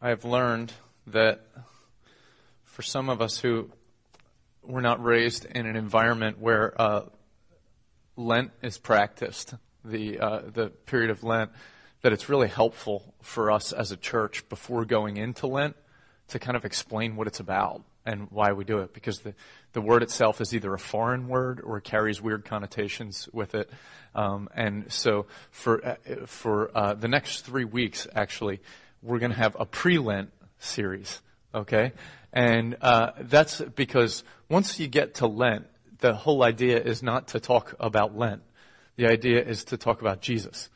[0.00, 0.74] I have learned
[1.06, 1.46] that
[2.64, 3.70] for some of us who
[4.62, 7.06] were not raised in an environment where uh,
[8.14, 9.54] Lent is practiced,
[9.84, 11.50] the uh, the period of Lent,
[12.02, 15.76] that it's really helpful for us as a church before going into Lent
[16.28, 19.34] to kind of explain what it's about and why we do it because the,
[19.72, 23.70] the word itself is either a foreign word or carries weird connotations with it.
[24.14, 28.60] Um, and so for, uh, for uh, the next three weeks, actually,
[29.06, 31.20] we're going to have a pre-Lent series,
[31.54, 31.92] okay?
[32.32, 35.66] And uh, that's because once you get to Lent,
[35.98, 38.42] the whole idea is not to talk about Lent.
[38.96, 40.68] The idea is to talk about Jesus.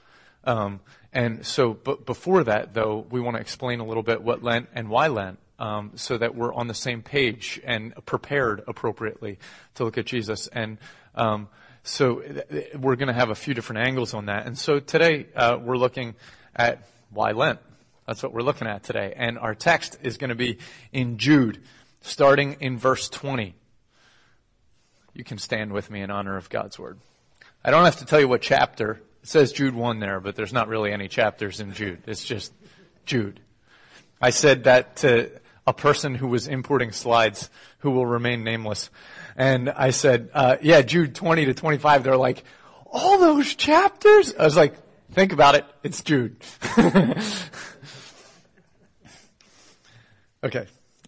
[0.44, 0.80] Um,
[1.12, 4.68] and so, but before that, though, we want to explain a little bit what Lent
[4.74, 9.38] and why Lent, um, so that we're on the same page and prepared appropriately
[9.74, 10.46] to look at Jesus.
[10.46, 10.78] And
[11.14, 11.48] um,
[11.82, 14.46] so, th- we're going to have a few different angles on that.
[14.46, 16.14] And so, today uh, we're looking
[16.54, 17.58] at why Lent.
[18.06, 19.12] That's what we're looking at today.
[19.16, 20.58] And our text is going to be
[20.92, 21.62] in Jude,
[22.00, 23.54] starting in verse 20.
[25.14, 26.98] You can stand with me in honor of God's word.
[27.64, 30.52] I don't have to tell you what chapter it says Jude 1 there, but there's
[30.52, 32.02] not really any chapters in Jude.
[32.06, 32.52] It's just
[33.04, 33.40] Jude.
[34.20, 35.30] I said that to
[35.66, 38.90] a person who was importing slides who will remain nameless.
[39.36, 42.02] And I said, uh, yeah, Jude 20 to 25.
[42.02, 42.44] They're like,
[42.86, 44.34] all those chapters?
[44.34, 44.74] I was like,
[45.12, 45.66] think about it.
[45.82, 46.36] It's Jude.
[50.44, 50.66] okay.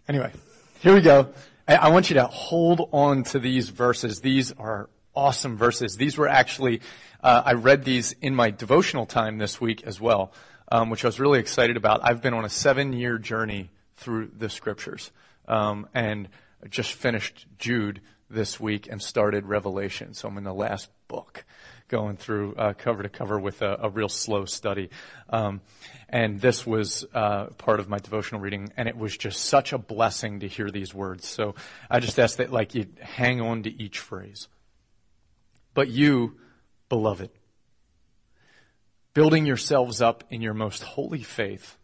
[0.08, 0.32] Anyway,
[0.80, 1.28] here we go.
[1.68, 4.20] I want you to hold on to these verses.
[4.20, 5.96] These are awesome verses.
[5.96, 6.80] These were actually,
[7.22, 10.32] uh, I read these in my devotional time this week as well,
[10.70, 12.00] um, which I was really excited about.
[12.02, 15.12] I've been on a seven year journey through the scriptures,
[15.46, 16.28] um, and
[16.68, 20.14] just finished Jude this week and started Revelation.
[20.14, 21.44] So I'm in the last book
[21.92, 24.88] going through uh, cover to cover with a, a real slow study.
[25.28, 25.60] Um,
[26.08, 29.78] and this was uh, part of my devotional reading, and it was just such a
[29.78, 31.28] blessing to hear these words.
[31.28, 31.54] So
[31.90, 34.48] I just ask that like you hang on to each phrase.
[35.74, 36.38] But you,
[36.88, 37.30] beloved,
[39.12, 41.76] building yourselves up in your most holy faith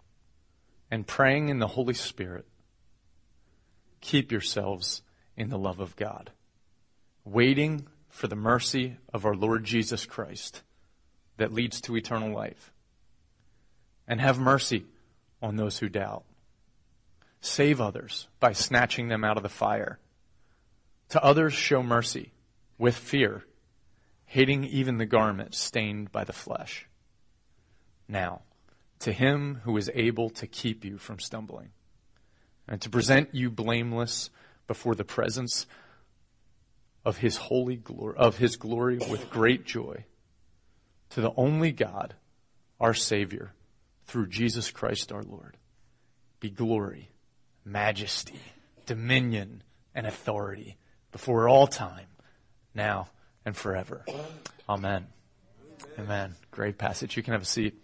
[0.91, 2.47] and praying in the Holy Spirit,
[4.01, 5.03] keep yourselves
[5.37, 6.31] in the love of God,
[7.27, 7.87] waiting
[8.19, 10.63] for the mercy of our Lord Jesus Christ
[11.37, 12.73] that leads to eternal life.
[14.09, 14.87] And have mercy
[15.41, 16.25] on those who doubt.
[17.41, 20.01] Save others by snatching them out of the fire.
[21.11, 22.33] To others, show mercy
[22.77, 23.45] with fear
[24.25, 26.89] hating even the garment stained by the flesh.
[28.09, 28.43] Now,
[28.99, 31.71] to him who is able to keep you from stumbling
[32.67, 34.29] and to present you blameless
[34.67, 35.67] before the presence
[37.09, 40.05] of his holy glory of his glory with great joy
[41.09, 42.15] to the only God
[42.79, 43.53] our savior
[44.05, 45.57] through Jesus Christ our Lord
[46.39, 47.09] be glory
[47.65, 48.39] majesty
[48.85, 49.63] dominion
[49.95, 50.77] and authority
[51.11, 52.09] before all time
[52.75, 53.09] now
[53.47, 54.05] and forever.
[54.69, 55.07] Amen.
[55.99, 56.35] Amen.
[56.51, 57.17] Great passage.
[57.17, 57.75] You can have a seat.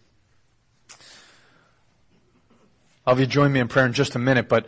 [3.07, 4.67] I'll have you join me in prayer in just a minute, but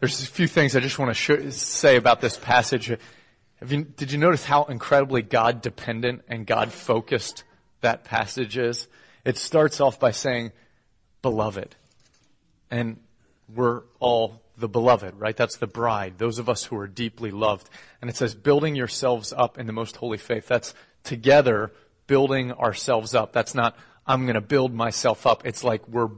[0.00, 2.94] there's a few things I just want to sh- say about this passage.
[3.64, 7.44] You, did you notice how incredibly God dependent and God focused
[7.80, 8.88] that passage is?
[9.24, 10.52] It starts off by saying,
[11.22, 11.74] beloved.
[12.70, 12.98] And
[13.54, 15.36] we're all the beloved, right?
[15.36, 17.68] That's the bride, those of us who are deeply loved.
[18.00, 20.46] And it says, building yourselves up in the most holy faith.
[20.46, 21.72] That's together
[22.06, 23.32] building ourselves up.
[23.32, 25.46] That's not, I'm going to build myself up.
[25.46, 26.10] It's like we're,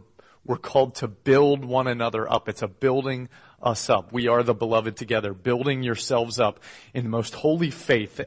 [0.44, 2.48] we're called to build one another up.
[2.48, 3.28] It's a building
[3.62, 4.12] us up.
[4.12, 6.60] We are the beloved together, building yourselves up
[6.94, 8.20] in the most holy faith,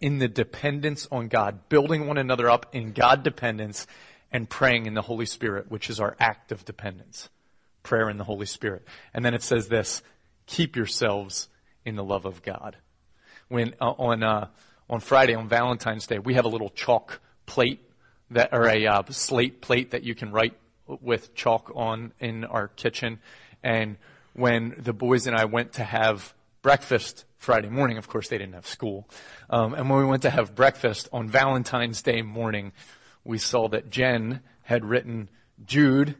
[0.00, 3.86] in the dependence on God, building one another up in God dependence
[4.32, 7.28] and praying in the Holy Spirit, which is our act of dependence
[7.82, 8.86] prayer in the Holy Spirit.
[9.12, 10.02] And then it says this,
[10.46, 11.48] keep yourselves
[11.84, 12.76] in the love of God.
[13.48, 14.48] When, uh, on, uh,
[14.88, 17.80] on Friday, on Valentine's Day, we have a little chalk plate
[18.30, 20.56] that, or a uh, slate plate that you can write
[20.86, 23.18] with chalk on in our kitchen.
[23.62, 23.96] And
[24.34, 28.54] when the boys and I went to have breakfast Friday morning, of course they didn't
[28.54, 29.08] have school.
[29.50, 32.72] Um, and when we went to have breakfast on Valentine's Day morning,
[33.24, 35.28] we saw that Jen had written
[35.64, 36.16] Jude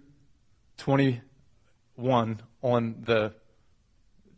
[0.78, 3.34] 21 on the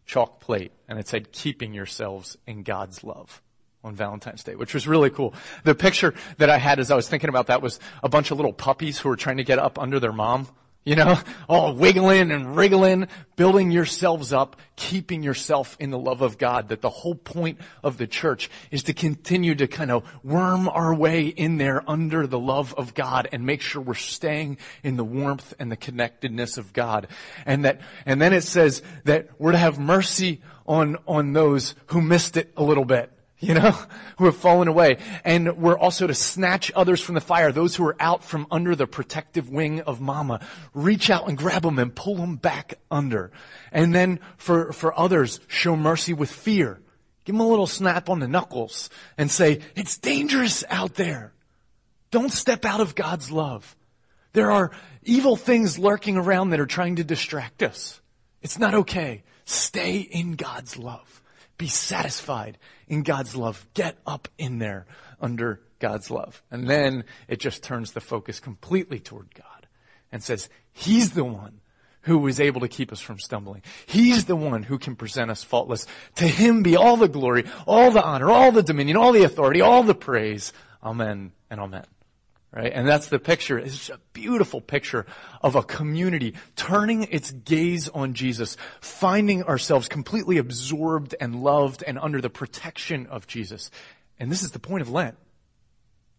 [0.07, 3.43] chalk plate, and it said, keeping yourselves in God's love
[3.83, 5.35] on Valentine's Day, which was really cool.
[5.65, 8.39] The picture that I had as I was thinking about that was a bunch of
[8.39, 10.49] little puppies who were trying to get up under their mom,
[10.85, 16.37] You know, all wiggling and wriggling, building yourselves up, keeping yourself in the love of
[16.37, 16.69] God.
[16.69, 20.95] That the whole point of the church is to continue to kind of worm our
[20.95, 25.05] way in there under the love of God and make sure we're staying in the
[25.05, 27.09] warmth and the connectedness of God.
[27.47, 32.01] And that, and then it says that we're to have mercy on, on those who
[32.01, 33.11] missed it a little bit
[33.49, 33.71] you know,
[34.19, 34.99] who have fallen away.
[35.25, 38.75] And we're also to snatch others from the fire, those who are out from under
[38.75, 40.41] the protective wing of mama.
[40.73, 43.31] Reach out and grab them and pull them back under.
[43.71, 46.81] And then for, for others, show mercy with fear.
[47.25, 51.33] Give them a little snap on the knuckles and say, it's dangerous out there.
[52.11, 53.77] Don't step out of God's love.
[54.33, 54.71] There are
[55.03, 58.01] evil things lurking around that are trying to distract us.
[58.43, 59.23] It's not okay.
[59.45, 61.23] Stay in God's love.
[61.59, 62.59] Be satisfied
[62.89, 63.67] in God's love.
[63.75, 64.87] Get up in there
[65.21, 66.43] under God's love.
[66.51, 69.67] And then it just turns the focus completely toward God
[70.11, 71.61] and says, He's the one
[72.03, 73.63] who is able to keep us from stumbling.
[73.87, 75.87] He's the one who can present us faultless.
[76.17, 79.61] To Him be all the glory, all the honor, all the dominion, all the authority,
[79.61, 80.53] all the praise.
[80.83, 81.85] Amen and amen.
[82.55, 82.73] Right?
[82.73, 83.59] And that's the picture.
[83.59, 85.07] It's a beautiful picture
[85.43, 91.99] of a community turning its gaze on Jesus, finding ourselves completely absorbed and loved and
[91.99, 93.73] under the protection of Jesus.
[94.21, 95.17] And this is the point of Lent.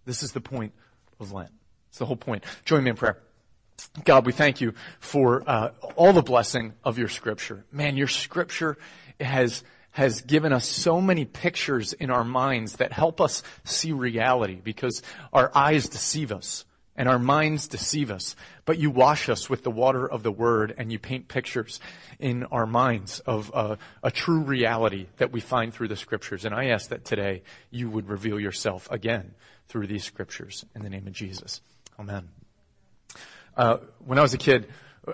[0.03, 0.73] This is the point
[1.21, 1.51] of Lent.
[1.87, 2.43] It's the whole point.
[2.65, 3.17] Join me in prayer.
[4.03, 7.63] God, we thank you for uh, all the blessing of your scripture.
[7.71, 8.77] Man, your scripture
[9.21, 9.63] has
[9.95, 15.01] has given us so many pictures in our minds that help us see reality because
[15.31, 16.65] our eyes deceive us
[16.97, 18.35] and our minds deceive us.
[18.65, 21.79] But you wash us with the water of the word and you paint pictures
[22.19, 26.43] in our minds of a, a true reality that we find through the scriptures.
[26.43, 29.33] And I ask that today you would reveal yourself again
[29.69, 31.61] through these scriptures in the name of Jesus.
[31.97, 32.27] Amen.
[33.55, 34.67] Uh, when I was a kid,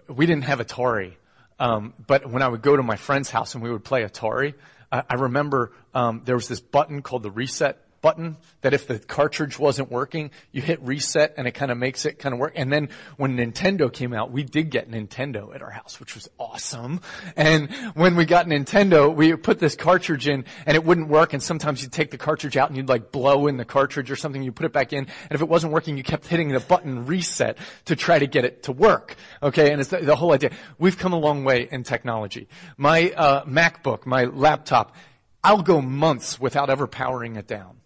[0.07, 1.13] we didn't have Atari.
[1.61, 4.55] Um, but when I would go to my friend's house and we would play Atari,
[4.91, 8.99] I, I remember um, there was this button called the reset button that if the
[8.99, 12.53] cartridge wasn't working, you hit reset and it kind of makes it kind of work.
[12.55, 16.29] And then when Nintendo came out, we did get Nintendo at our house, which was
[16.39, 17.01] awesome.
[17.35, 21.33] And when we got Nintendo, we put this cartridge in and it wouldn't work.
[21.33, 24.15] And sometimes you'd take the cartridge out and you'd like blow in the cartridge or
[24.15, 24.41] something.
[24.41, 24.99] You put it back in.
[24.99, 28.45] And if it wasn't working, you kept hitting the button reset to try to get
[28.45, 29.15] it to work.
[29.43, 29.71] Okay.
[29.71, 30.51] And it's the, the whole idea.
[30.79, 32.47] We've come a long way in technology.
[32.77, 34.95] My uh, MacBook, my laptop,
[35.43, 37.80] I'll go months without ever powering it down.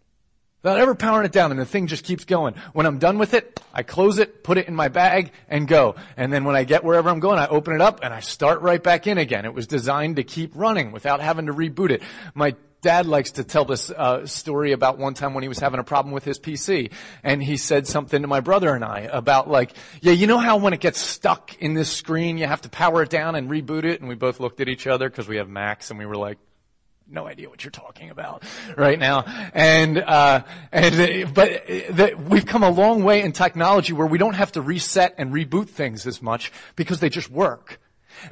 [0.65, 2.55] Without ever powering it down and the thing just keeps going.
[2.73, 5.93] When I'm done with it, I close it, put it in my bag, and go.
[6.17, 8.61] And then when I get wherever I'm going, I open it up and I start
[8.61, 9.45] right back in again.
[9.45, 12.01] It was designed to keep running without having to reboot it.
[12.33, 15.79] My dad likes to tell this uh, story about one time when he was having
[15.79, 16.91] a problem with his PC,
[17.23, 19.71] and he said something to my brother and I about like,
[20.01, 23.03] yeah, you know how when it gets stuck in this screen, you have to power
[23.03, 25.47] it down and reboot it, and we both looked at each other because we have
[25.47, 26.39] Macs, and we were like,
[27.07, 28.43] no idea what you're talking about
[28.75, 29.23] right now.
[29.53, 34.33] And, uh, and, but the, we've come a long way in technology where we don't
[34.33, 37.79] have to reset and reboot things as much because they just work.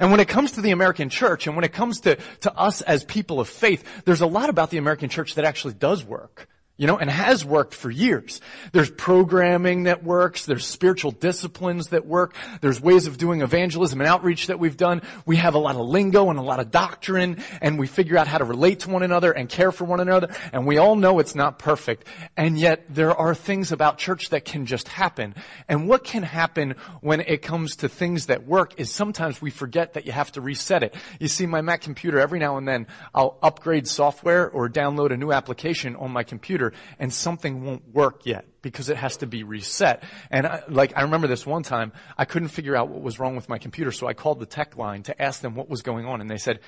[0.00, 2.80] And when it comes to the American church and when it comes to, to us
[2.82, 6.48] as people of faith, there's a lot about the American church that actually does work
[6.76, 8.40] you know, and has worked for years.
[8.72, 10.44] There's programming that works.
[10.44, 12.34] There's spiritual disciplines that work.
[12.62, 15.02] There's ways of doing evangelism and outreach that we've done.
[15.24, 18.26] We have a lot of lingo and a lot of doctrine and we figure out
[18.26, 20.34] how to relate to one another and care for one another.
[20.52, 22.08] And we all know it's not perfect.
[22.36, 25.36] And yet there are things about church that can just happen.
[25.68, 29.92] And what can happen when it comes to things that work is sometimes we forget
[29.92, 30.94] that you have to reset it.
[31.20, 35.16] You see, my Mac computer, every now and then I'll upgrade software or download a
[35.16, 39.26] new application on my computer computer and something won't work yet because it has to
[39.26, 40.02] be reset.
[40.30, 43.36] And I, like I remember this one time, I couldn't figure out what was wrong
[43.36, 46.06] with my computer, so I called the tech line to ask them what was going
[46.06, 46.60] on, and they said,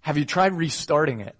[0.00, 1.36] "Have you tried restarting it?"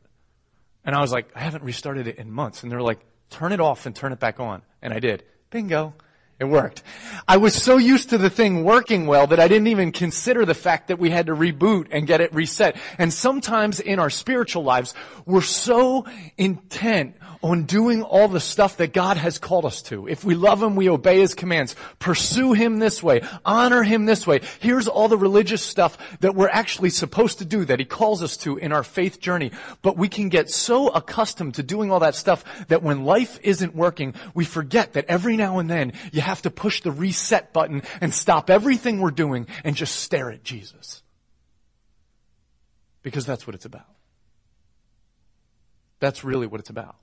[0.84, 3.00] And I was like, "I haven't restarted it in months." And they're like,
[3.30, 5.24] "Turn it off and turn it back on." And I did.
[5.50, 5.94] Bingo.
[6.40, 6.84] It worked.
[7.26, 10.54] I was so used to the thing working well that I didn't even consider the
[10.54, 12.76] fact that we had to reboot and get it reset.
[12.96, 14.94] And sometimes in our spiritual lives,
[15.26, 20.08] we're so intent on doing all the stuff that God has called us to.
[20.08, 21.76] If we love Him, we obey His commands.
[21.98, 23.20] Pursue Him this way.
[23.44, 24.40] Honor Him this way.
[24.58, 28.36] Here's all the religious stuff that we're actually supposed to do, that He calls us
[28.38, 29.52] to in our faith journey.
[29.82, 33.74] But we can get so accustomed to doing all that stuff that when life isn't
[33.74, 37.82] working, we forget that every now and then you have to push the reset button
[38.00, 41.02] and stop everything we're doing and just stare at Jesus.
[43.02, 43.86] Because that's what it's about.
[46.00, 46.96] That's really what it's about.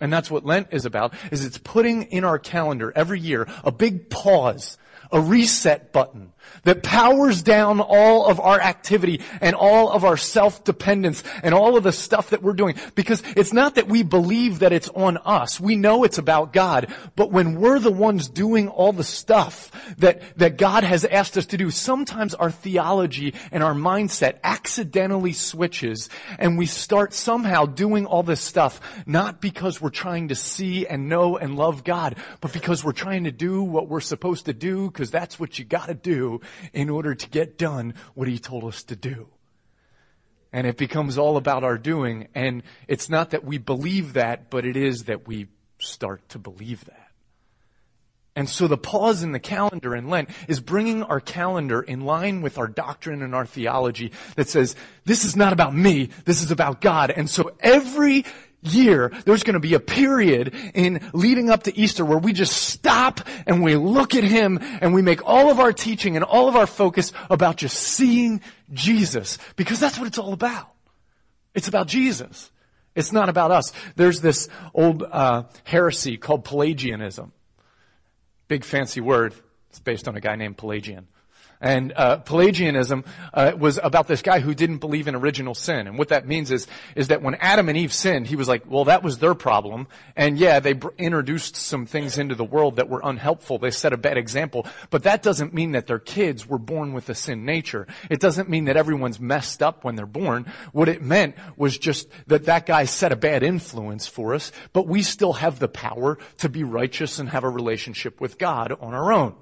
[0.00, 3.70] And that's what Lent is about, is it's putting in our calendar every year a
[3.70, 4.78] big pause,
[5.12, 6.32] a reset button
[6.64, 11.82] that powers down all of our activity and all of our self-dependence and all of
[11.82, 12.76] the stuff that we're doing.
[12.94, 15.60] Because it's not that we believe that it's on us.
[15.60, 16.92] We know it's about God.
[17.16, 21.46] But when we're the ones doing all the stuff that, that God has asked us
[21.46, 26.08] to do, sometimes our theology and our mindset accidentally switches
[26.38, 31.08] and we start somehow doing all this stuff, not because we're trying to see and
[31.08, 34.88] know and love God, but because we're trying to do what we're supposed to do
[34.88, 36.31] because that's what you gotta do
[36.72, 39.28] in order to get done what he told us to do.
[40.52, 42.28] And it becomes all about our doing.
[42.34, 45.48] And it's not that we believe that, but it is that we
[45.78, 47.08] start to believe that.
[48.34, 52.40] And so the pause in the calendar in Lent is bringing our calendar in line
[52.40, 54.74] with our doctrine and our theology that says,
[55.04, 57.10] this is not about me, this is about God.
[57.10, 58.24] And so every
[58.62, 62.56] year, there's going to be a period in leading up to Easter where we just
[62.56, 66.48] stop and we look at Him and we make all of our teaching and all
[66.48, 68.40] of our focus about just seeing
[68.72, 69.38] Jesus.
[69.56, 70.68] Because that's what it's all about.
[71.54, 72.50] It's about Jesus.
[72.94, 73.72] It's not about us.
[73.96, 77.32] There's this old uh, heresy called Pelagianism.
[78.48, 79.34] Big fancy word.
[79.70, 81.08] It's based on a guy named Pelagian.
[81.62, 85.86] And uh, Pelagianism uh, was about this guy who didn't believe in original sin.
[85.86, 86.66] And what that means is,
[86.96, 89.86] is that when Adam and Eve sinned, he was like, well, that was their problem.
[90.16, 93.58] And yeah, they br- introduced some things into the world that were unhelpful.
[93.58, 94.66] They set a bad example.
[94.90, 97.86] But that doesn't mean that their kids were born with a sin nature.
[98.10, 100.52] It doesn't mean that everyone's messed up when they're born.
[100.72, 104.88] What it meant was just that that guy set a bad influence for us, but
[104.88, 108.94] we still have the power to be righteous and have a relationship with God on
[108.94, 109.36] our own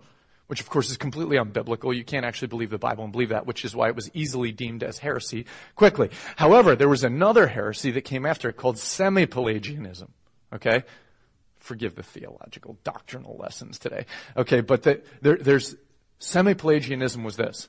[0.51, 1.95] which of course is completely unbiblical.
[1.95, 4.51] You can't actually believe the Bible and believe that, which is why it was easily
[4.51, 6.11] deemed as heresy quickly.
[6.35, 10.13] However, there was another heresy that came after it called semi-Pelagianism.
[10.53, 10.83] Okay?
[11.61, 14.07] Forgive the theological doctrinal lessons today.
[14.37, 15.77] Okay, but the, there, there's,
[16.19, 17.69] semi-Pelagianism was this.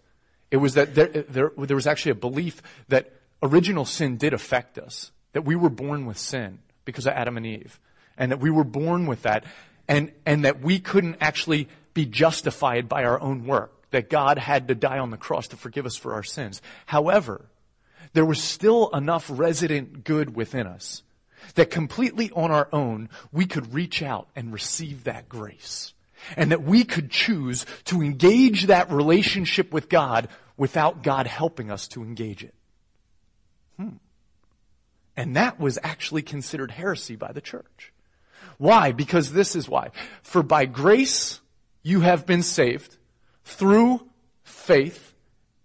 [0.49, 4.79] It was that there, there, there was actually a belief that original sin did affect
[4.79, 5.11] us.
[5.33, 7.79] That we were born with sin because of Adam and Eve.
[8.17, 9.45] And that we were born with that.
[9.87, 14.67] And, and that we couldn't actually be justified by our own work, that God had
[14.67, 16.61] to die on the cross to forgive us for our sins.
[16.85, 17.45] However,
[18.13, 21.03] there was still enough resident good within us
[21.55, 25.93] that completely on our own, we could reach out and receive that grace.
[26.37, 31.87] And that we could choose to engage that relationship with God without God helping us
[31.89, 32.53] to engage it.
[33.77, 33.95] Hmm.
[35.17, 37.91] And that was actually considered heresy by the church.
[38.59, 38.91] Why?
[38.91, 39.89] Because this is why.
[40.21, 41.40] For by grace
[41.83, 42.97] you have been saved
[43.43, 44.07] through
[44.43, 45.13] faith,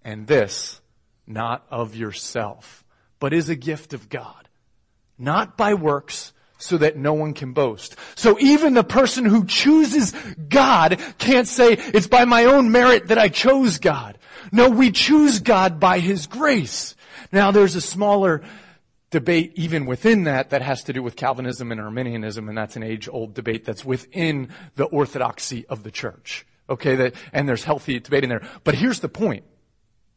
[0.04, 0.80] and this
[1.26, 2.84] not of yourself,
[3.18, 4.48] but is a gift of God,
[5.18, 7.96] not by works, so that no one can boast.
[8.14, 10.12] So even the person who chooses
[10.48, 14.18] God can't say, it's by my own merit that I chose God.
[14.52, 16.94] No, we choose God by His grace.
[17.32, 18.42] Now there's a smaller
[19.10, 22.82] debate even within that that has to do with Calvinism and Arminianism, and that's an
[22.82, 26.46] age-old debate that's within the orthodoxy of the church.
[26.68, 28.46] Okay, that, and there's healthy debate in there.
[28.64, 29.44] But here's the point.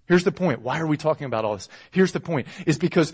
[0.08, 0.62] Here's the point.
[0.62, 1.70] Why are we talking about all this?
[1.92, 2.48] Here's the point.
[2.66, 3.14] Is because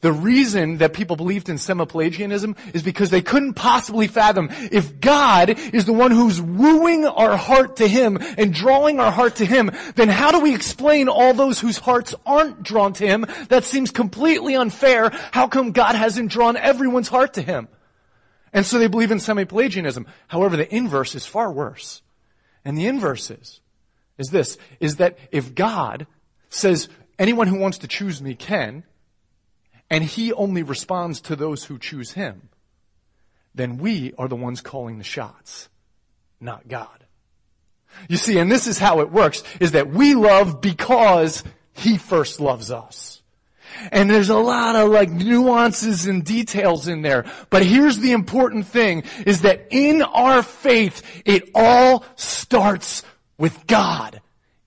[0.00, 5.50] the reason that people believed in semi-Pelagianism is because they couldn't possibly fathom if God
[5.50, 9.70] is the one who's wooing our heart to Him and drawing our heart to Him,
[9.96, 13.26] then how do we explain all those whose hearts aren't drawn to Him?
[13.48, 15.10] That seems completely unfair.
[15.32, 17.68] How come God hasn't drawn everyone's heart to Him?
[18.54, 20.06] And so they believe in semi-Pelagianism.
[20.28, 22.00] However, the inverse is far worse.
[22.64, 23.60] And the inverse is,
[24.16, 26.06] is this, is that if God
[26.48, 26.88] says,
[27.18, 28.82] anyone who wants to choose me can,
[29.90, 32.48] and he only responds to those who choose him,
[33.54, 35.68] then we are the ones calling the shots,
[36.40, 37.04] not God.
[38.08, 41.42] You see, and this is how it works, is that we love because
[41.72, 43.22] he first loves us.
[43.92, 47.24] And there's a lot of like nuances and details in there.
[47.50, 53.02] But here's the important thing, is that in our faith, it all starts
[53.38, 54.20] with God.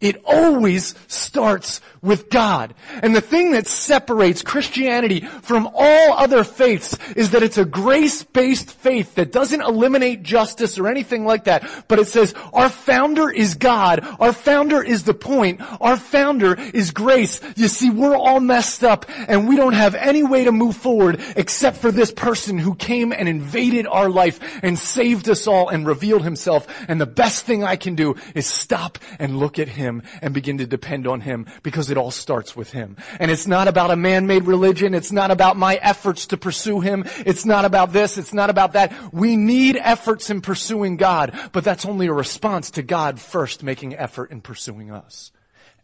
[0.03, 2.73] It always starts with God.
[3.01, 8.69] And the thing that separates Christianity from all other faiths is that it's a grace-based
[8.69, 13.55] faith that doesn't eliminate justice or anything like that, but it says our founder is
[13.55, 14.05] God.
[14.19, 15.61] Our founder is the point.
[15.79, 17.39] Our founder is grace.
[17.55, 21.21] You see, we're all messed up and we don't have any way to move forward
[21.37, 25.87] except for this person who came and invaded our life and saved us all and
[25.87, 26.67] revealed himself.
[26.89, 30.33] And the best thing I can do is stop and look at him Him and
[30.33, 32.97] begin to depend on Him because it all starts with Him.
[33.19, 34.93] And it's not about a man-made religion.
[34.93, 37.05] It's not about my efforts to pursue Him.
[37.25, 38.17] It's not about this.
[38.17, 39.13] It's not about that.
[39.13, 43.95] We need efforts in pursuing God, but that's only a response to God first making
[43.95, 45.31] effort in pursuing us.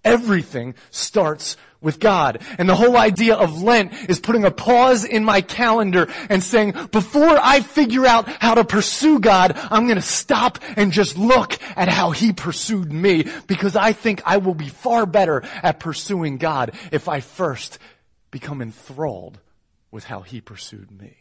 [0.04, 2.42] Everything starts with God.
[2.58, 6.74] And the whole idea of Lent is putting a pause in my calendar and saying,
[6.92, 11.58] before I figure out how to pursue God, I'm going to stop and just look
[11.78, 16.38] at how He pursued me because I think I will be far better at pursuing
[16.38, 17.80] God if I first
[18.32, 19.40] become enthralled
[19.92, 21.16] with how He pursued me.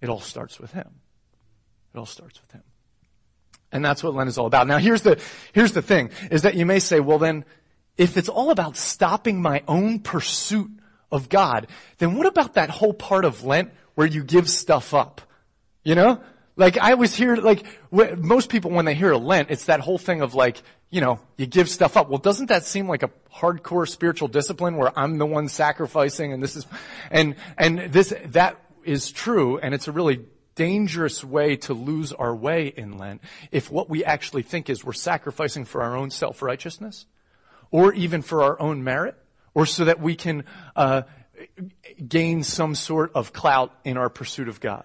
[0.00, 1.00] It all starts with Him.
[1.94, 2.62] It all starts with Him.
[3.72, 4.66] And that's what Lent is all about.
[4.66, 5.20] Now here's the,
[5.52, 7.44] here's the thing, is that you may say, well then,
[8.00, 10.70] if it's all about stopping my own pursuit
[11.12, 11.66] of God,
[11.98, 15.20] then what about that whole part of Lent where you give stuff up?
[15.84, 16.22] You know?
[16.56, 20.22] Like I always hear, like, most people when they hear Lent, it's that whole thing
[20.22, 22.08] of like, you know, you give stuff up.
[22.08, 26.42] Well, doesn't that seem like a hardcore spiritual discipline where I'm the one sacrificing and
[26.42, 26.66] this is,
[27.10, 32.34] and, and this, that is true and it's a really dangerous way to lose our
[32.34, 33.20] way in Lent
[33.52, 37.04] if what we actually think is we're sacrificing for our own self-righteousness
[37.70, 39.16] or even for our own merit,
[39.54, 40.44] or so that we can
[40.76, 41.02] uh,
[42.06, 44.84] gain some sort of clout in our pursuit of God.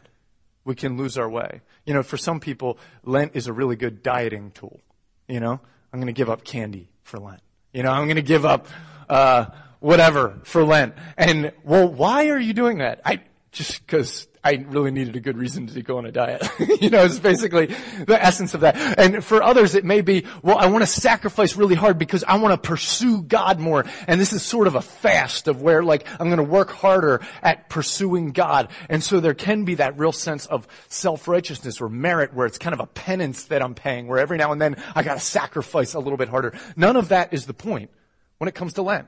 [0.64, 1.62] We can lose our way.
[1.86, 4.82] You know, for some people, Lent is a really good dieting tool.
[5.28, 5.60] You know,
[5.94, 7.42] I'm going to give up candy for Lent.
[7.74, 8.68] You know, I'm going to give up
[9.10, 9.48] uh,
[9.80, 10.96] whatever for Lent.
[11.18, 13.02] And well, why are you doing that?
[13.06, 13.22] I
[13.56, 16.48] just because I really needed a good reason to go on a diet.
[16.82, 17.68] you know, it's basically
[18.06, 18.76] the essence of that.
[19.00, 22.38] And for others, it may be, well, I want to sacrifice really hard because I
[22.38, 23.86] want to pursue God more.
[24.08, 27.22] And this is sort of a fast of where like, I'm going to work harder
[27.42, 28.70] at pursuing God.
[28.90, 32.74] And so there can be that real sense of self-righteousness or merit where it's kind
[32.74, 35.94] of a penance that I'm paying, where every now and then I got to sacrifice
[35.94, 36.54] a little bit harder.
[36.76, 37.90] None of that is the point
[38.38, 39.08] when it comes to Lent.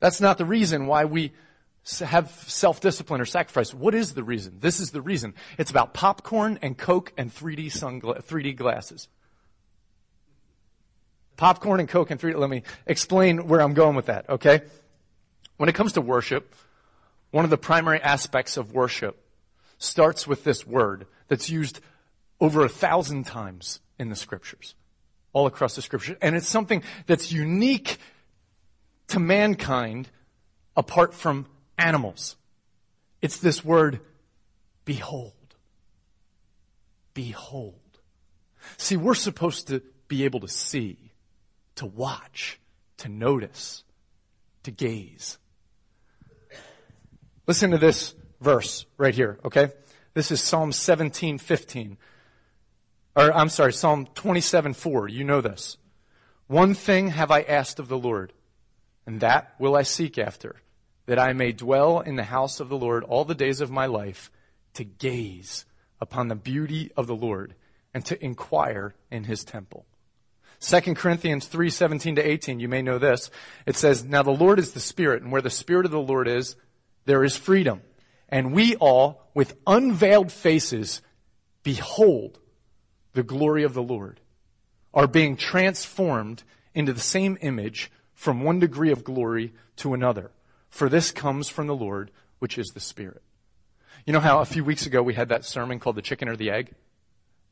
[0.00, 1.32] That's not the reason why we
[2.04, 3.72] have self-discipline or sacrifice.
[3.72, 4.58] What is the reason?
[4.60, 5.34] This is the reason.
[5.56, 9.08] It's about popcorn and Coke and 3D sungla- 3D glasses.
[11.36, 12.36] Popcorn and Coke and 3D.
[12.36, 14.62] Let me explain where I'm going with that, okay?
[15.58, 16.54] When it comes to worship,
[17.30, 19.22] one of the primary aspects of worship
[19.78, 21.80] starts with this word that's used
[22.40, 24.74] over a thousand times in the scriptures,
[25.32, 26.16] all across the scriptures.
[26.20, 27.98] And it's something that's unique
[29.08, 30.08] to mankind
[30.76, 31.46] apart from
[31.78, 32.36] animals.
[33.22, 34.00] It's this word,
[34.84, 35.32] behold.
[37.14, 37.74] Behold.
[38.76, 41.12] See, we're supposed to be able to see,
[41.76, 42.60] to watch,
[42.98, 43.84] to notice,
[44.64, 45.38] to gaze.
[47.46, 49.72] Listen to this verse right here, okay?
[50.14, 51.96] This is Psalm 17, 15.
[53.14, 55.08] Or, I'm sorry, Psalm 27, 4.
[55.08, 55.78] You know this.
[56.48, 58.32] One thing have I asked of the Lord,
[59.06, 60.56] and that will I seek after
[61.06, 63.86] that I may dwell in the house of the Lord all the days of my
[63.86, 64.30] life
[64.74, 65.64] to gaze
[66.00, 67.54] upon the beauty of the Lord
[67.94, 69.86] and to inquire in his temple.
[70.60, 73.30] 2 Corinthians 3, 17 to 18, you may know this.
[73.66, 76.28] It says, Now the Lord is the Spirit, and where the Spirit of the Lord
[76.28, 76.56] is,
[77.04, 77.82] there is freedom.
[78.28, 81.02] And we all, with unveiled faces,
[81.62, 82.38] behold
[83.12, 84.20] the glory of the Lord,
[84.92, 86.42] are being transformed
[86.74, 90.30] into the same image from one degree of glory to another
[90.76, 93.22] for this comes from the Lord, which is the Spirit.
[94.04, 96.36] You know how a few weeks ago we had that sermon called The Chicken or
[96.36, 96.74] the Egg?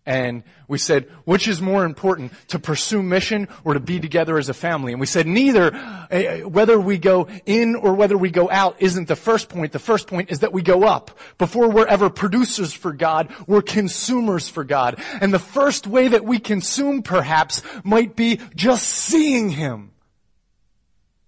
[0.06, 4.50] And we said, which is more important, to pursue mission or to be together as
[4.50, 4.92] a family?
[4.92, 9.08] And we said neither, uh, whether we go in or whether we go out isn't
[9.08, 9.72] the first point.
[9.72, 11.18] The first point is that we go up.
[11.38, 15.02] Before we're ever producers for God, we're consumers for God.
[15.22, 19.93] And the first way that we consume perhaps might be just seeing Him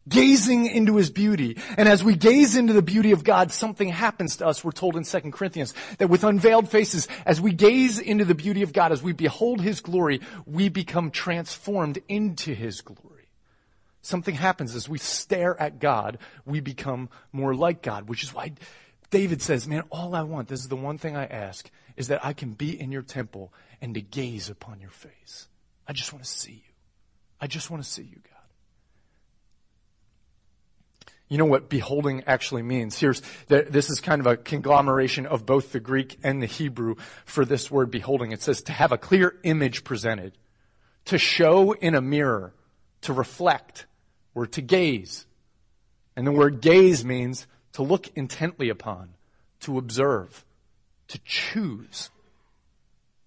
[0.08, 1.58] gazing into his beauty.
[1.76, 4.64] And as we gaze into the beauty of God, something happens to us.
[4.64, 8.62] We're told in 2 Corinthians that with unveiled faces, as we gaze into the beauty
[8.62, 13.30] of God, as we behold his glory, we become transformed into his glory.
[14.02, 18.52] Something happens as we stare at God, we become more like God, which is why
[19.10, 22.24] David says, man, all I want, this is the one thing I ask, is that
[22.24, 25.48] I can be in your temple and to gaze upon your face.
[25.88, 26.72] I just want to see you.
[27.40, 28.35] I just want to see you, God.
[31.28, 32.98] You know what beholding actually means.
[32.98, 37.44] Here's, this is kind of a conglomeration of both the Greek and the Hebrew for
[37.44, 38.30] this word beholding.
[38.30, 40.38] It says to have a clear image presented,
[41.06, 42.54] to show in a mirror,
[43.02, 43.86] to reflect,
[44.34, 45.26] or to gaze.
[46.14, 49.14] And the word gaze means to look intently upon,
[49.60, 50.44] to observe,
[51.08, 52.10] to choose,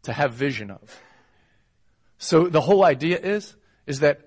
[0.03, 1.01] to have vision of.
[2.17, 4.21] So the whole idea is, is that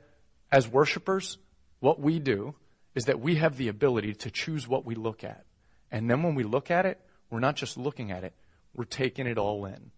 [0.51, 1.39] as worshipers,
[1.81, 2.55] what we do
[2.95, 5.45] is that we have the ability to choose what we look at.
[5.91, 7.01] And then when we look at it,
[7.31, 8.35] we're not just looking at it,
[8.75, 9.91] we're taking it all in.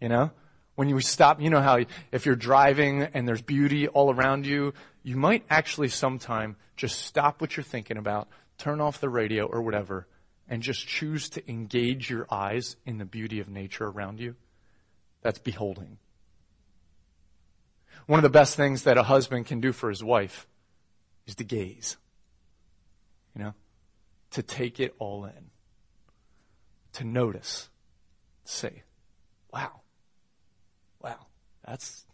[0.00, 0.30] You know?
[0.76, 4.72] When you stop, you know how if you're driving and there's beauty all around you,
[5.02, 9.60] you might actually sometime just stop what you're thinking about, turn off the radio or
[9.60, 10.06] whatever,
[10.48, 14.36] and just choose to engage your eyes in the beauty of nature around you.
[15.22, 15.98] That's beholding.
[18.06, 20.46] One of the best things that a husband can do for his wife
[21.26, 21.96] is to gaze.
[23.40, 23.54] Know?
[24.32, 25.50] To take it all in.
[26.94, 27.68] To notice.
[28.44, 28.82] Say,
[29.52, 29.80] wow.
[31.02, 31.26] Wow.
[31.66, 32.04] That's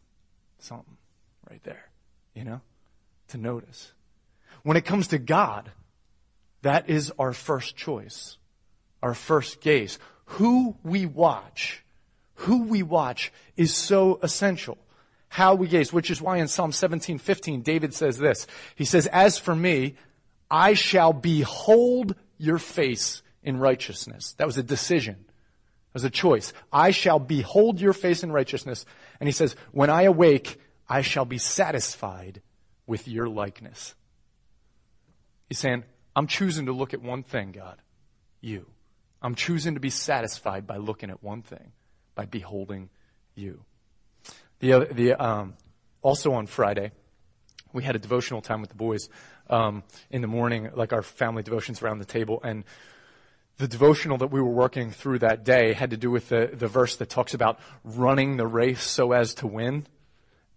[0.59, 0.97] something
[1.51, 1.91] right there.
[2.35, 2.61] You know?
[3.29, 3.93] To notice.
[4.63, 5.71] When it comes to God,
[6.63, 8.39] that is our first choice.
[9.03, 9.99] Our first gaze.
[10.27, 11.85] Who we watch,
[12.35, 14.79] who we watch is so essential
[15.29, 18.47] how we gaze, which is why in Psalm 17, 15, David says this.
[18.75, 19.97] He says, As for me,
[20.51, 24.35] I shall behold your face in righteousness.
[24.39, 25.17] That was a decision.
[25.29, 26.53] It was a choice.
[26.73, 28.85] I shall behold your face in righteousness.
[29.21, 32.43] And he says, When I awake, I shall be satisfied
[32.87, 33.95] with your likeness.
[35.49, 37.81] He's saying, I'm choosing to look at one thing, God.
[38.41, 38.67] You.
[39.23, 41.73] I'm choosing to be satisfied by looking at one thing,
[42.15, 42.91] by beholding
[43.35, 43.63] you.
[44.61, 45.55] The, the, um,
[46.03, 46.93] also on Friday,
[47.77, 49.09] we had a devotional time with the boys
[49.51, 52.41] um, in the morning, like our family devotions around the table.
[52.43, 52.65] And
[53.59, 56.67] the devotional that we were working through that day had to do with the, the
[56.67, 59.87] verse that talks about running the race so as to win.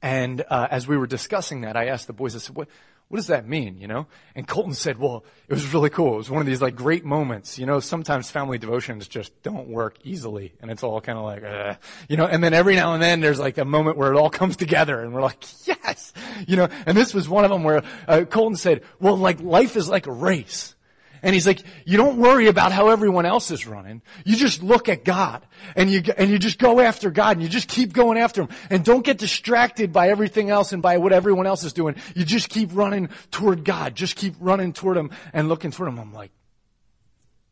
[0.01, 2.69] And uh, as we were discussing that, I asked the boys, I said, what,
[3.09, 4.05] what does that mean, you know?
[4.35, 6.13] And Colton said, well, it was really cool.
[6.13, 7.57] It was one of these like great moments.
[7.57, 11.43] You know, sometimes family devotions just don't work easily and it's all kind of like,
[11.43, 11.75] uh,
[12.07, 14.29] you know, and then every now and then there's like a moment where it all
[14.39, 16.13] comes together and we're like, yes,
[16.47, 19.75] you know, and this was one of them where uh, Colton said, well, like life
[19.75, 20.75] is like a race.
[21.21, 24.01] And he's like, you don't worry about how everyone else is running.
[24.25, 27.49] You just look at God and you, and you just go after God and you
[27.49, 31.11] just keep going after Him and don't get distracted by everything else and by what
[31.13, 31.95] everyone else is doing.
[32.15, 33.95] You just keep running toward God.
[33.95, 35.99] Just keep running toward Him and looking toward Him.
[35.99, 36.31] I'm like,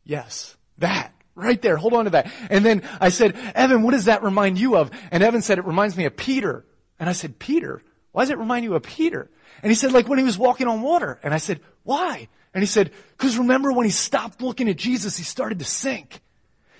[0.04, 1.12] yes, that.
[1.34, 1.76] Right there.
[1.76, 2.32] Hold on to that.
[2.50, 4.90] And then I said, Evan, what does that remind you of?
[5.12, 6.64] And Evan said, it reminds me of Peter.
[6.98, 7.80] And I said, Peter?
[8.10, 9.30] Why does it remind you of Peter?
[9.62, 11.20] And he said, like when he was walking on water.
[11.22, 12.26] And I said, why?
[12.54, 16.20] And he said, because remember when he stopped looking at Jesus, he started to sink.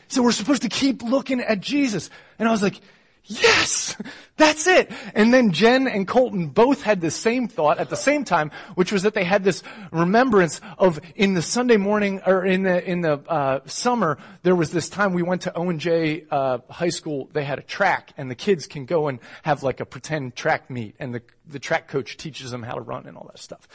[0.09, 2.09] So we're supposed to keep looking at Jesus.
[2.39, 2.81] And I was like,
[3.29, 3.97] yes,
[4.37, 4.91] that's it.
[5.15, 8.91] And then Jen and Colton both had the same thought at the same time, which
[8.91, 13.03] was that they had this remembrance of in the Sunday morning or in the in
[13.03, 17.29] the uh, summer there was this time we went to Owen J uh, High School.
[17.33, 20.71] They had a track, and the kids can go and have like a pretend track
[20.71, 23.69] meet, and the the track coach teaches them how to run and all that stuff.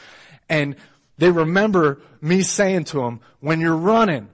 [0.48, 0.76] And
[1.18, 4.28] they remember me saying to them, when you're running,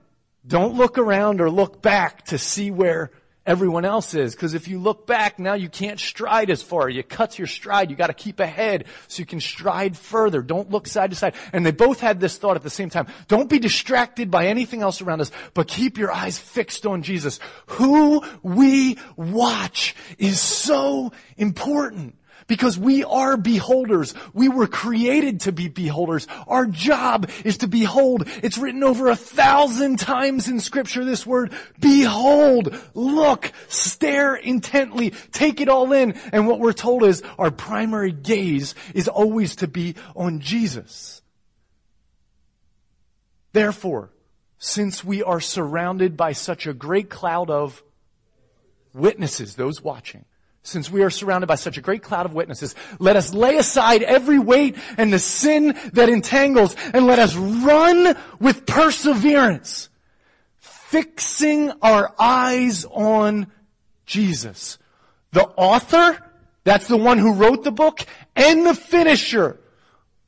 [0.46, 3.10] don't look around or look back to see where
[3.46, 4.34] everyone else is.
[4.34, 6.88] Because if you look back, now you can't stride as far.
[6.88, 7.90] You cut your stride.
[7.90, 10.40] You got to keep ahead so you can stride further.
[10.40, 11.34] Don't look side to side.
[11.52, 13.06] And they both had this thought at the same time.
[13.28, 17.40] Don't be distracted by anything else around us, but keep your eyes fixed on Jesus.
[17.66, 22.16] Who we watch is so important.
[22.50, 24.12] Because we are beholders.
[24.34, 26.26] We were created to be beholders.
[26.48, 28.24] Our job is to behold.
[28.42, 31.52] It's written over a thousand times in scripture, this word.
[31.78, 36.14] Behold, look, stare intently, take it all in.
[36.32, 41.22] And what we're told is our primary gaze is always to be on Jesus.
[43.52, 44.10] Therefore,
[44.58, 47.80] since we are surrounded by such a great cloud of
[48.92, 50.24] witnesses, those watching,
[50.62, 54.02] since we are surrounded by such a great cloud of witnesses, let us lay aside
[54.02, 59.88] every weight and the sin that entangles, and let us run with perseverance,
[60.58, 63.46] fixing our eyes on
[64.04, 64.78] Jesus.
[65.32, 66.18] The author,
[66.64, 68.04] that's the one who wrote the book,
[68.36, 69.58] and the finisher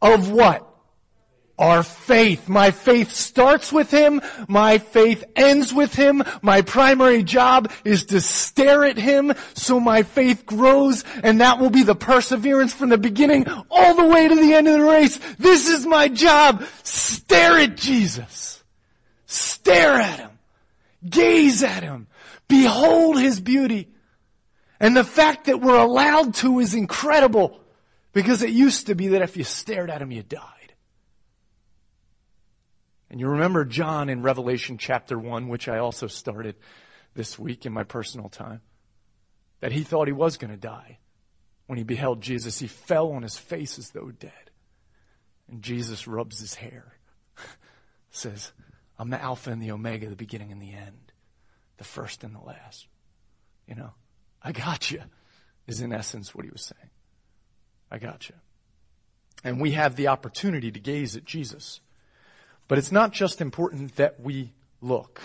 [0.01, 0.72] of what?
[1.59, 2.49] Our faith.
[2.49, 4.21] My faith starts with Him.
[4.49, 6.23] My faith ends with Him.
[6.41, 11.71] My primary job is to stare at Him so my faith grows and that will
[11.71, 15.19] be the perseverance from the beginning all the way to the end of the race.
[15.39, 16.65] This is my job.
[16.83, 18.63] Stare at Jesus.
[19.27, 20.31] Stare at Him.
[21.09, 22.07] Gaze at Him.
[22.49, 23.89] Behold His beauty.
[24.81, 27.61] And the fact that we're allowed to is incredible
[28.13, 30.62] because it used to be that if you stared at Him, you died.
[33.13, 36.57] And you remember John in Revelation chapter 1, which I also started
[37.15, 38.63] this week in my personal time,
[39.61, 40.99] that he thought he was going to die
[41.67, 44.51] when he beheld Jesus, he fell on his face as though dead.
[45.47, 46.95] And Jesus rubs his hair,
[48.11, 48.53] says,
[48.99, 51.13] I'm the Alpha and the Omega, the beginning and the end,
[51.77, 52.87] the first and the last.
[53.69, 53.91] You know,
[54.43, 55.03] I got you,
[55.67, 56.91] is in essence what he was saying.
[57.91, 58.37] I got you.
[59.45, 61.81] And we have the opportunity to gaze at Jesus.
[62.73, 65.21] But it's not just important that we look,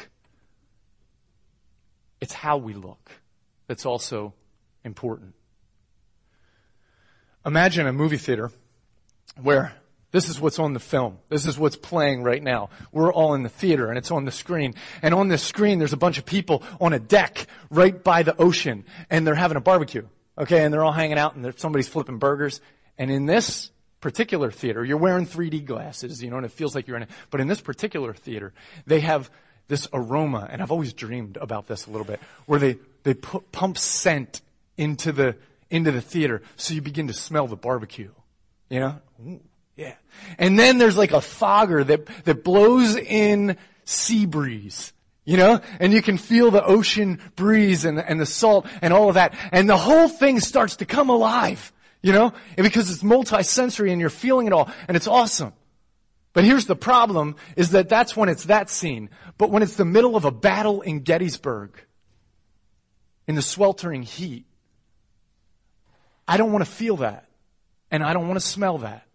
[2.19, 3.10] it's how we look
[3.67, 4.33] that's also
[4.83, 5.33] important.
[7.45, 8.51] Imagine a movie theater
[9.41, 9.71] where
[10.12, 11.19] this is what's on the film.
[11.29, 12.69] This is what's playing right now.
[12.91, 14.73] We're all in the theater and it's on the screen.
[15.01, 18.36] And on this screen, there's a bunch of people on a deck right by the
[18.36, 20.05] ocean and they're having a barbecue.
[20.38, 20.65] Okay.
[20.65, 22.60] And they're all hanging out and somebody's flipping burgers.
[22.97, 26.88] And in this particular theater, you're wearing 3D glasses, you know, and it feels like
[26.88, 27.10] you're in it.
[27.29, 28.53] But in this particular theater,
[28.86, 29.29] they have
[29.67, 33.51] this aroma, and I've always dreamed about this a little bit, where they, they put,
[33.51, 34.41] pump scent
[34.77, 35.36] into the,
[35.69, 38.12] into the theater so you begin to smell the barbecue.
[38.69, 39.01] You know?
[39.25, 39.41] Ooh,
[39.75, 39.95] yeah.
[40.38, 44.93] And then there's like a fogger that, that blows in sea breeze.
[45.25, 45.62] You know?
[45.79, 49.33] And you can feel the ocean breeze and, and the salt and all of that.
[49.51, 51.73] And the whole thing starts to come alive.
[52.01, 52.33] You know?
[52.57, 54.69] And because it's multi-sensory and you're feeling it all.
[54.88, 55.53] And it's awesome.
[56.33, 59.10] But here's the problem is that that's when it's that scene.
[59.38, 61.71] But when it's the middle of a battle in Gettysburg,
[63.27, 64.45] in the sweltering heat,
[66.27, 67.27] I don't want to feel that.
[67.89, 69.07] And I don't want to smell that.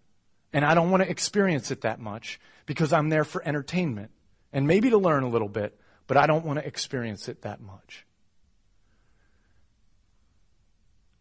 [0.53, 4.11] And I don't want to experience it that much because I'm there for entertainment
[4.53, 7.61] and maybe to learn a little bit, but I don't want to experience it that
[7.61, 8.07] much.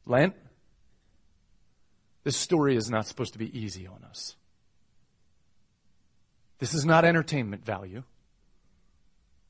[0.06, 0.36] Lent,
[2.24, 4.36] this story is not supposed to be easy on us.
[6.60, 8.04] This is not entertainment value.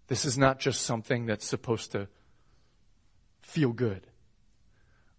[0.07, 2.07] This is not just something that's supposed to
[3.41, 4.07] feel good.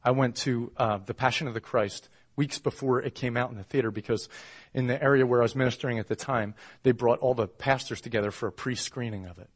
[0.04, 3.56] I went to uh, the Passion of the Christ weeks before it came out in
[3.56, 4.28] the theater because
[4.72, 8.00] in the area where I was ministering at the time, they brought all the pastors
[8.00, 9.50] together for a pre-screening of it.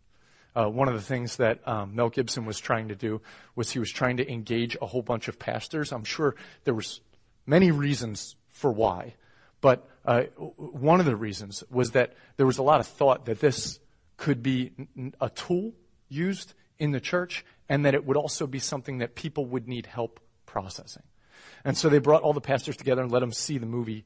[0.54, 3.20] Uh, one of the things that um, Mel Gibson was trying to do
[3.54, 5.92] was he was trying to engage a whole bunch of pastors.
[5.92, 7.00] I'm sure there was
[7.46, 9.14] many reasons for why,
[9.60, 10.22] but uh,
[10.56, 13.80] one of the reasons was that there was a lot of thought that this
[14.16, 14.72] could be
[15.20, 15.72] a tool
[16.08, 19.86] used in the church and that it would also be something that people would need
[19.86, 21.02] help processing.
[21.64, 24.04] And so they brought all the pastors together and let them see the movie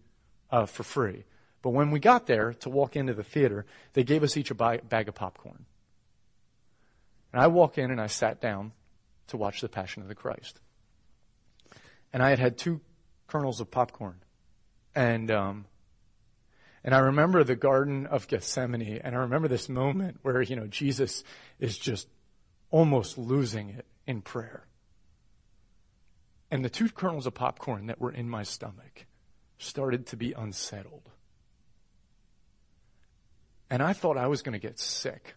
[0.50, 1.24] uh, for free.
[1.62, 4.54] But when we got there to walk into the theater, they gave us each a
[4.54, 5.66] bag of popcorn.
[7.32, 8.72] And I walk in and I sat down
[9.28, 10.58] to watch The Passion of the Christ.
[12.12, 12.80] And I had had two
[13.30, 14.20] kernels of popcorn.
[14.94, 15.66] And um,
[16.82, 20.66] and I remember the Garden of Gethsemane, and I remember this moment where, you know,
[20.66, 21.22] Jesus
[21.58, 22.08] is just
[22.70, 24.66] almost losing it in prayer.
[26.50, 29.06] And the two kernels of popcorn that were in my stomach
[29.58, 31.10] started to be unsettled.
[33.68, 35.34] And I thought I was going to get sick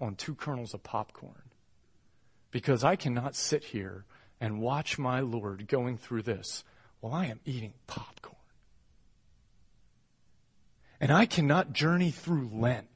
[0.00, 1.50] on two kernels of popcorn
[2.50, 4.06] because I cannot sit here
[4.40, 6.64] and watch my Lord going through this
[7.00, 8.36] while I am eating popcorn.
[11.00, 12.88] And I cannot journey through Lent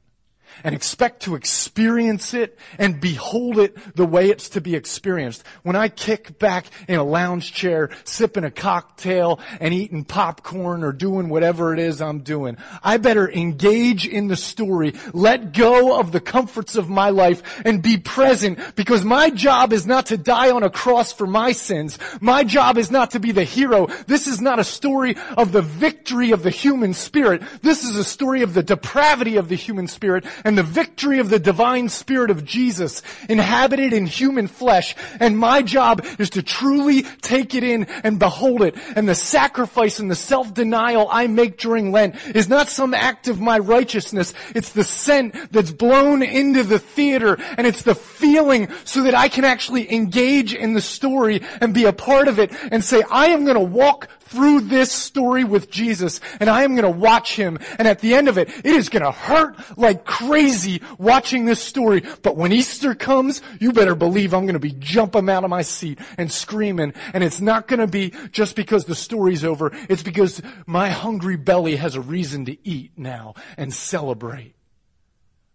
[0.65, 5.43] and expect to experience it and behold it the way it's to be experienced.
[5.63, 10.93] When I kick back in a lounge chair, sipping a cocktail and eating popcorn or
[10.93, 16.13] doing whatever it is I'm doing, I better engage in the story, let go of
[16.13, 20.51] the comforts of my life and be present because my job is not to die
[20.51, 21.99] on a cross for my sins.
[22.21, 23.87] My job is not to be the hero.
[24.07, 27.43] This is not a story of the victory of the human spirit.
[27.63, 31.31] This is a story of the depravity of the human spirit and the victory of
[31.31, 34.95] the divine spirit of Jesus inhabited in human flesh.
[35.19, 38.77] And my job is to truly take it in and behold it.
[38.97, 43.41] And the sacrifice and the self-denial I make during Lent is not some act of
[43.41, 44.35] my righteousness.
[44.55, 49.29] It's the scent that's blown into the theater and it's the feeling so that I
[49.29, 53.29] can actually engage in the story and be a part of it and say, I
[53.29, 57.35] am going to walk through this story with Jesus and I am going to watch
[57.35, 57.59] him.
[57.79, 61.63] And at the end of it, it is going to hurt like crazy watching this
[61.63, 62.03] story.
[62.23, 65.63] But when Easter comes, you better believe I'm going to be jumping out of my
[65.63, 66.95] seat and screaming.
[67.13, 69.73] And it's not going to be just because the story's over.
[69.89, 74.55] It's because my hungry belly has a reason to eat now and celebrate.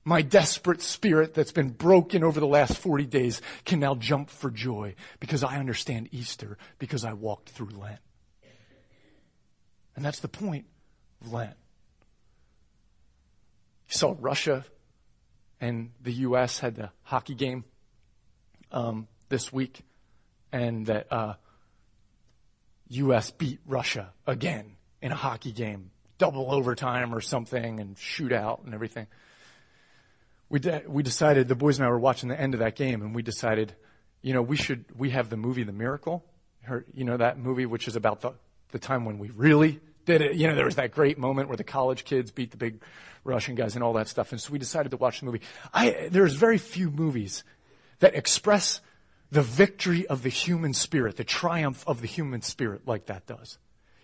[0.07, 4.51] My desperate spirit that's been broken over the last 40 days can now jump for
[4.51, 7.99] joy because I understand Easter because I walked through Lent.
[9.95, 10.65] And that's the point
[11.21, 11.55] of Lent.
[13.89, 14.65] You saw Russia
[15.62, 16.60] and the U.S.
[16.60, 17.63] had the hockey game
[18.71, 19.81] um, this week,
[20.51, 21.34] and that uh,
[22.89, 23.31] U.S.
[23.31, 29.08] beat Russia again in a hockey game, double overtime or something, and shootout and everything.
[30.49, 33.01] We, de- we decided, the boys and I were watching the end of that game,
[33.01, 33.73] and we decided,
[34.21, 36.23] you know, we should, we have the movie The Miracle.
[36.62, 38.34] Heard, you know, that movie, which is about the,
[38.71, 40.36] the time when we really did it.
[40.36, 42.82] You know, there was that great moment where the college kids beat the big
[43.23, 44.32] Russian guys and all that stuff.
[44.32, 45.41] And so we decided to watch the movie.
[45.73, 47.43] I, there's very few movies
[47.99, 48.82] that express
[49.32, 53.58] the victory of the human spirit, the triumph of the human spirit like that does.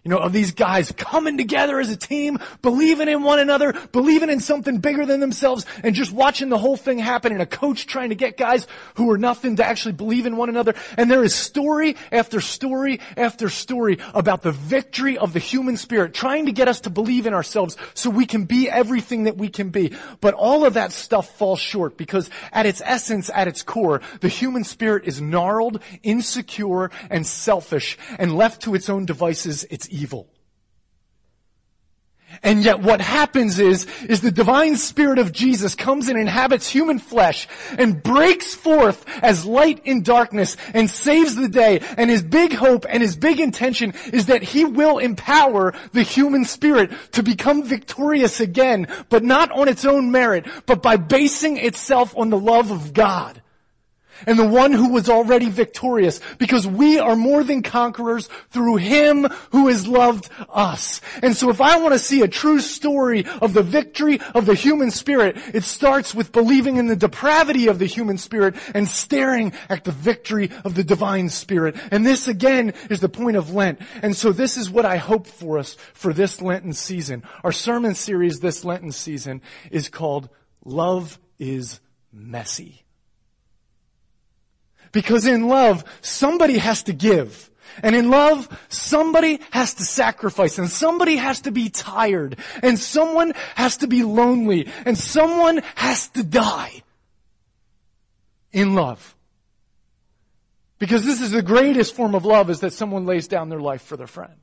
[0.04, 4.32] You know, of these guys coming together as a team, believing in one another, believing
[4.32, 7.86] in something bigger than themselves, and just watching the whole thing happen, and a coach
[7.86, 10.74] trying to get guys who are nothing to actually believe in one another.
[10.98, 16.16] And there is story after story after story about the victory of the human spirit,
[16.16, 19.50] trying to get us to believe in ourselves so we can be everything that we
[19.50, 19.96] can be.
[20.20, 24.30] But all of that stuff falls short because at its essence, at its core, the
[24.30, 30.28] human spirit is gnarled, insecure, and selfish, and left to its own devices, it's evil.
[32.44, 37.00] And yet what happens is, is the divine spirit of Jesus comes and inhabits human
[37.00, 41.82] flesh and breaks forth as light in darkness and saves the day.
[41.98, 46.46] And his big hope and his big intention is that he will empower the human
[46.46, 52.16] spirit to become victorious again, but not on its own merit, but by basing itself
[52.18, 53.42] on the love of God
[54.26, 59.26] and the one who was already victorious because we are more than conquerors through him
[59.52, 61.02] who has loved us.
[61.22, 64.56] And so if I want to see a true story of the victory of the
[64.56, 69.54] human spirit, it starts with believing in the depravity of the human spirit and staring
[69.70, 71.76] at the victory of the divine spirit.
[71.92, 73.80] And this again is the point of Lent.
[74.02, 77.24] And so this is what I hope for us for this Lenten season.
[77.44, 80.30] Our sermon series this Lenten season is called
[80.64, 81.80] Love is
[82.14, 82.84] Messy.
[84.92, 87.50] Because in love, somebody has to give.
[87.82, 93.34] And in love, somebody has to sacrifice and somebody has to be tired and someone
[93.56, 96.84] has to be lonely and someone has to die.
[98.52, 99.16] In love.
[100.78, 103.84] Because this is the greatest form of love is that someone lays down their life
[103.84, 104.36] for their friend.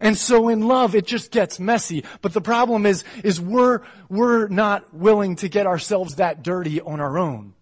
[0.00, 2.04] And so in love, it just gets messy.
[2.22, 7.00] But the problem is, is we're, we're not willing to get ourselves that dirty on
[7.00, 7.52] our own.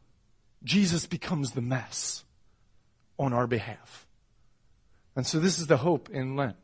[0.65, 2.25] Jesus becomes the mess
[3.19, 4.07] on our behalf.
[5.17, 6.57] And so this is the hope in Lent,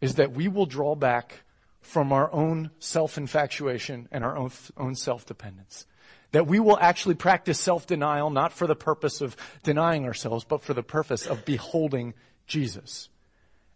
[0.00, 1.44] is that we will draw back
[1.80, 5.86] from our own self-infatuation and our own, own self-dependence.
[6.32, 10.74] That we will actually practice self-denial, not for the purpose of denying ourselves, but for
[10.74, 12.14] the purpose of beholding
[12.46, 13.08] Jesus.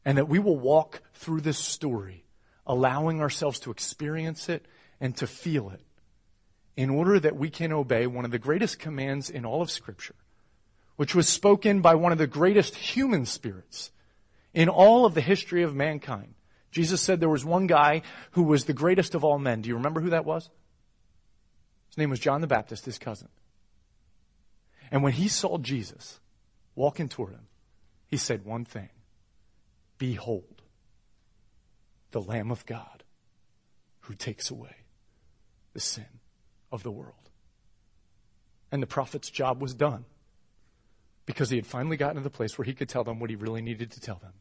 [0.04, 2.24] And that we will walk through this story,
[2.66, 4.66] allowing ourselves to experience it
[5.00, 5.80] and to feel it
[6.76, 10.16] in order that we can obey one of the greatest commands in all of Scripture,
[10.96, 13.90] which was spoken by one of the greatest human spirits
[14.52, 16.34] in all of the history of mankind.
[16.70, 19.60] Jesus said there was one guy who was the greatest of all men.
[19.60, 20.50] Do you remember who that was?
[21.88, 23.28] His name was John the Baptist, his cousin.
[24.90, 26.18] And when he saw Jesus
[26.74, 27.46] walking toward him,
[28.08, 28.90] he said one thing
[29.98, 30.62] Behold,
[32.10, 33.04] the Lamb of God
[34.00, 34.74] who takes away
[35.72, 36.13] the sin
[36.74, 37.30] of the world.
[38.70, 40.04] And the prophet's job was done
[41.26, 43.36] because he had finally gotten to the place where he could tell them what he
[43.36, 44.32] really needed to tell them.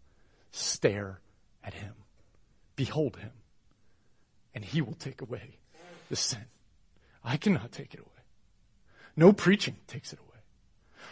[0.52, 1.19] Stare
[1.63, 1.93] at him,
[2.76, 3.32] behold him,
[4.54, 5.58] and he will take away
[6.10, 6.46] the sin.
[7.24, 8.10] I cannot take it away.
[9.15, 10.33] No preaching takes it away.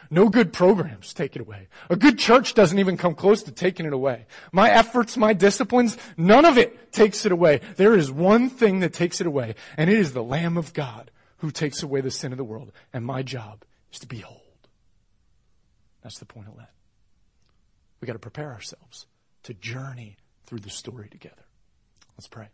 [0.10, 1.68] No good programs take it away.
[1.90, 4.26] A good church doesn't even come close to taking it away.
[4.52, 7.62] My efforts, my disciplines, none of it takes it away.
[7.78, 11.12] There is one thing that takes it away, and it is the Lamb of God
[11.38, 12.72] who takes away the sin of the world.
[12.94, 14.40] And my job is to behold.
[16.02, 16.70] That's the point of Lent.
[18.00, 19.06] We got to prepare ourselves
[19.44, 21.46] to journey through the story together.
[22.18, 22.48] Let's pray.